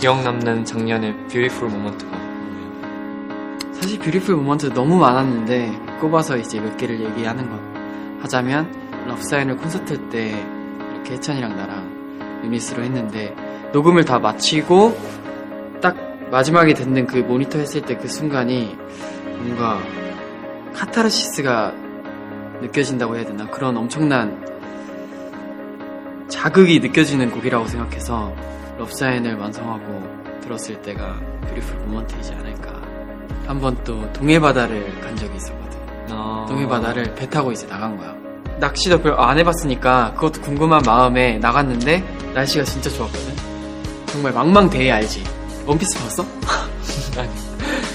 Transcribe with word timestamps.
기억 0.00 0.22
남는 0.22 0.64
작년의 0.64 1.12
beautiful 1.24 1.68
moment가? 1.70 2.16
사실 3.72 3.98
beautiful 3.98 4.36
moment 4.36 4.66
너무 4.72 4.96
많았는데 4.96 5.72
꼽아서 6.00 6.36
이제 6.36 6.60
몇 6.60 6.76
개를 6.76 7.00
얘기하는 7.00 7.50
것 7.50 7.58
하자면 8.22 8.72
Love 9.08 9.26
Sign을 9.26 9.56
콘서트 9.56 10.08
때 10.08 10.40
이렇게 10.92 11.14
해찬이랑 11.14 11.56
나랑 11.56 12.42
유닛으로 12.44 12.84
했는데 12.84 13.34
녹음을 13.72 14.04
다 14.04 14.20
마치고 14.20 14.96
딱 15.80 15.96
마지막에 16.30 16.74
듣는 16.74 17.06
그 17.08 17.16
모니터 17.18 17.58
했을 17.58 17.82
때 17.82 17.96
그 17.96 18.06
순간이 18.06 18.76
뭔가 19.38 19.80
카타르시스가 20.74 21.74
느껴진다고 22.60 23.16
해야 23.16 23.24
되나? 23.24 23.46
그런 23.50 23.76
엄청난 23.76 24.46
자극이 26.28 26.78
느껴지는 26.78 27.32
곡이라고 27.32 27.66
생각해서 27.66 28.32
Love 28.78 28.99
Sign을 28.99 29.36
완성하고 29.36 30.02
들었을 30.42 30.80
때가 30.82 31.16
beautiful 31.48 31.76
moment이지 31.86 32.32
않을까. 32.32 32.72
한 33.46 33.60
번 33.60 33.76
또 33.84 34.10
동해 34.12 34.38
바다를 34.38 34.92
간 35.00 35.16
적이 35.16 35.36
있었거든. 35.36 35.78
어... 36.10 36.44
동해 36.48 36.66
바다를 36.66 37.14
배 37.14 37.28
타고 37.28 37.50
이제 37.52 37.66
나간 37.66 37.96
거야. 37.96 38.14
낚시도 38.60 39.00
별로 39.00 39.18
안 39.20 39.38
해봤으니까 39.38 40.12
그것도 40.14 40.40
궁금한 40.42 40.82
마음에 40.84 41.38
나갔는데 41.38 42.04
날씨가 42.34 42.64
진짜 42.64 42.90
좋았거든. 42.90 43.34
정말 44.06 44.32
망망대해 44.32 44.90
알지? 44.90 45.22
원피스 45.66 45.98
봤어? 45.98 46.24
아니. 47.20 47.30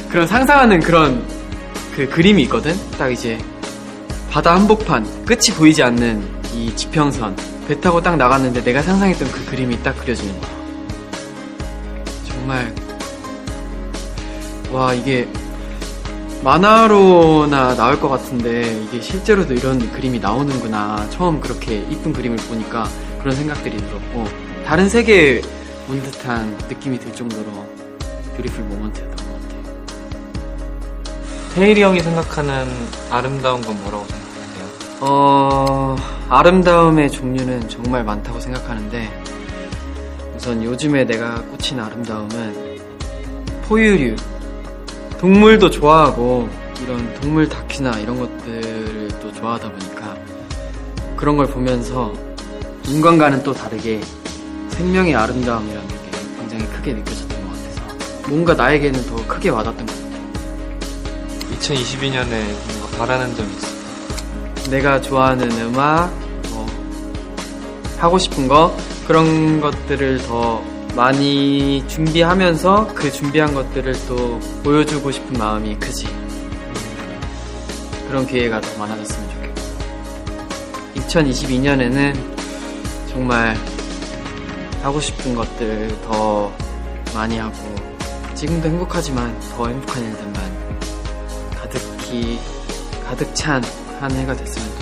그런 0.09 0.27
상상하는 0.27 0.79
그런 0.79 1.23
그 1.95 2.07
그림이 2.09 2.43
있거든. 2.43 2.73
딱 2.97 3.09
이제 3.09 3.37
바다 4.31 4.55
한복판 4.55 5.25
끝이 5.25 5.55
보이지 5.57 5.83
않는 5.83 6.23
이 6.55 6.75
지평선. 6.75 7.35
배 7.67 7.79
타고 7.79 8.01
딱 8.01 8.17
나갔는데 8.17 8.63
내가 8.63 8.81
상상했던 8.81 9.31
그 9.31 9.45
그림이 9.45 9.81
딱 9.83 9.97
그려지는 9.99 10.39
거야 10.41 10.62
정말. 12.43 12.75
와 14.71 14.93
이게 14.93 15.27
만화로나 16.43 17.73
나올 17.75 18.01
것 18.01 18.09
같은데 18.09 18.83
이게 18.83 18.99
실제로도 18.99 19.53
이런 19.53 19.79
그림이 19.93 20.19
나오는구나. 20.19 21.07
처음 21.09 21.39
그렇게 21.39 21.77
이쁜 21.89 22.11
그림을 22.11 22.35
보니까 22.37 22.85
그런 23.19 23.33
생각들이 23.33 23.77
들었고 23.77 24.25
다른 24.65 24.89
세계에 24.89 25.41
온 25.89 26.01
듯한 26.03 26.57
느낌이 26.67 26.99
들 26.99 27.13
정도로 27.13 27.45
뷰티풀 28.35 28.61
모먼트였던 28.65 29.15
것 29.15 29.41
같아요. 29.41 29.63
테일이 31.55 31.81
형이 31.81 32.01
생각하는 32.01 32.67
아름다운 33.09 33.61
건 33.61 33.81
뭐라고 33.83 34.05
생각하세요? 34.05 34.97
어 34.99 35.95
아름다움의 36.27 37.09
종류는 37.09 37.69
정말 37.69 38.03
많다고 38.03 38.41
생각하는데 38.41 39.22
우선 40.43 40.61
요즘에 40.61 41.05
내가 41.05 41.41
꽂힌 41.43 41.79
아름다움은 41.79 42.77
포유류 43.65 44.17
동물도 45.17 45.69
좋아하고 45.69 46.49
이런 46.81 47.13
동물 47.21 47.47
다큐나 47.47 47.97
이런 47.99 48.19
것들을 48.19 49.07
또 49.21 49.31
좋아하다 49.31 49.71
보니까 49.71 50.17
그런 51.15 51.37
걸 51.37 51.47
보면서 51.47 52.13
인간과는 52.85 53.41
또 53.43 53.53
다르게 53.53 54.01
생명의 54.71 55.15
아름다움이라는 55.15 55.87
게 55.87 55.95
굉장히 56.37 56.65
크게 56.73 56.91
느껴졌던 56.91 57.41
것 57.41 57.49
같아서 57.49 58.27
뭔가 58.27 58.53
나에게는 58.53 59.01
더 59.05 59.25
크게 59.25 59.47
와닿던 59.47 59.85
것 59.85 59.95
같아요. 59.95 60.29
2022년에 61.57 62.27
뭔가 62.27 62.97
바라는 62.97 63.33
점이 63.33 63.49
있어요? 63.49 64.71
내가 64.71 64.99
좋아하는 64.99 65.49
음악, 65.61 66.11
뭐 66.49 66.67
하고 67.97 68.17
싶은 68.17 68.49
거 68.49 68.75
그런 69.07 69.59
것들을 69.59 70.19
더 70.23 70.63
많이 70.95 71.83
준비하면서 71.87 72.93
그 72.93 73.11
준비한 73.11 73.53
것들을 73.53 73.93
또 74.07 74.39
보여주고 74.63 75.11
싶은 75.11 75.33
마음이 75.37 75.77
크지. 75.79 76.07
그런 78.07 78.25
기회가 78.27 78.61
더 78.61 78.77
많아졌으면 78.77 79.29
좋겠고. 79.29 79.61
2022년에는 80.95 82.15
정말 83.09 83.57
하고 84.81 84.99
싶은 84.99 85.35
것들 85.35 85.95
더 86.03 86.51
많이 87.13 87.37
하고 87.37 87.55
지금도 88.35 88.69
행복하지만 88.69 89.37
더 89.55 89.67
행복한 89.67 90.03
일들만 90.03 90.33
가득히 91.55 92.39
가득 93.05 93.33
찬 93.35 93.61
한 94.03 94.11
해가 94.11 94.35
됐으면 94.35 94.72